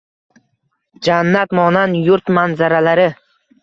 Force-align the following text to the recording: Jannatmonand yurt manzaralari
Jannatmonand 1.09 2.01
yurt 2.11 2.37
manzaralari 2.41 3.11